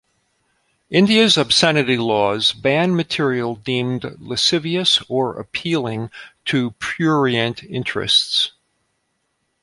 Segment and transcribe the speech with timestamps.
[0.89, 6.09] India's obscenity laws ban material deemed "lascivious or appealing
[6.43, 8.51] to prurient interests".